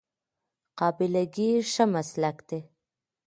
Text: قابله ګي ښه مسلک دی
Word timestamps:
قابله 0.79 1.23
ګي 1.35 1.49
ښه 1.71 1.85
مسلک 1.93 2.37
دی 2.49 2.59